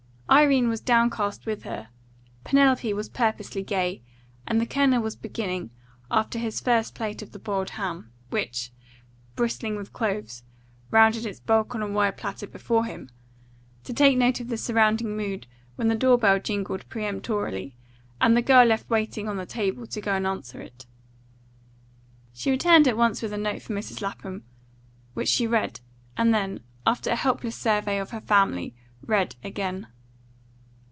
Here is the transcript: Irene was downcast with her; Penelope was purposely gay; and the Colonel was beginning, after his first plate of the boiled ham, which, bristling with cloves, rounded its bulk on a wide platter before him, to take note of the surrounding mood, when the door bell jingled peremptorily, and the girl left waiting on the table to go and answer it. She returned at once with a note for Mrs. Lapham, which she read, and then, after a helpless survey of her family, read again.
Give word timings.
Irene 0.33 0.69
was 0.69 0.79
downcast 0.79 1.45
with 1.45 1.63
her; 1.63 1.89
Penelope 2.45 2.93
was 2.93 3.09
purposely 3.09 3.61
gay; 3.63 4.01
and 4.47 4.61
the 4.61 4.65
Colonel 4.65 5.01
was 5.01 5.13
beginning, 5.17 5.71
after 6.09 6.39
his 6.39 6.61
first 6.61 6.95
plate 6.95 7.21
of 7.21 7.33
the 7.33 7.37
boiled 7.37 7.71
ham, 7.71 8.13
which, 8.29 8.71
bristling 9.35 9.75
with 9.75 9.91
cloves, 9.91 10.43
rounded 10.89 11.25
its 11.25 11.41
bulk 11.41 11.75
on 11.75 11.81
a 11.81 11.87
wide 11.87 12.15
platter 12.15 12.47
before 12.47 12.85
him, 12.85 13.09
to 13.83 13.91
take 13.91 14.17
note 14.17 14.39
of 14.39 14.47
the 14.47 14.55
surrounding 14.55 15.17
mood, 15.17 15.47
when 15.75 15.89
the 15.89 15.95
door 15.95 16.17
bell 16.17 16.39
jingled 16.39 16.87
peremptorily, 16.87 17.75
and 18.21 18.35
the 18.35 18.41
girl 18.41 18.65
left 18.65 18.89
waiting 18.89 19.27
on 19.27 19.35
the 19.35 19.45
table 19.45 19.85
to 19.85 19.99
go 19.99 20.13
and 20.15 20.25
answer 20.25 20.61
it. 20.61 20.85
She 22.31 22.49
returned 22.51 22.87
at 22.87 22.95
once 22.97 23.21
with 23.21 23.33
a 23.33 23.37
note 23.37 23.61
for 23.63 23.73
Mrs. 23.73 24.01
Lapham, 24.01 24.45
which 25.13 25.27
she 25.27 25.45
read, 25.45 25.81
and 26.15 26.33
then, 26.33 26.61
after 26.87 27.09
a 27.11 27.15
helpless 27.17 27.57
survey 27.57 27.97
of 27.99 28.11
her 28.11 28.21
family, 28.21 28.73
read 29.05 29.35
again. 29.43 29.87